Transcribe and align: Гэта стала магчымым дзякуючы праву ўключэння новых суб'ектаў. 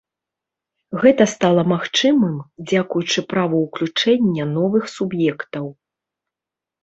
Гэта 1.01 1.23
стала 1.33 1.61
магчымым 1.73 2.39
дзякуючы 2.71 3.19
праву 3.33 3.57
ўключэння 3.65 4.43
новых 4.57 4.83
суб'ектаў. 4.95 5.65